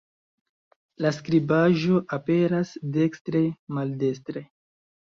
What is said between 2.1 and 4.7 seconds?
aperas dekstre-maldestre.